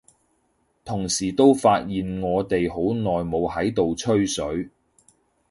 [0.83, 4.71] 同時都發現我哋好耐冇喺度吹水，